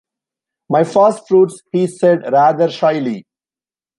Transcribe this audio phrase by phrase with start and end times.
[0.67, 3.23] "My first-fruits," he said, rather shyly.